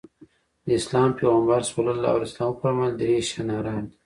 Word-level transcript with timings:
د 0.65 0.67
اسلام 0.79 1.09
پيغمبر 1.19 1.61
ص 2.31 2.33
وفرمايل 2.49 2.93
درې 3.01 3.15
شيان 3.29 3.49
حرام 3.57 3.83
دي. 3.89 3.95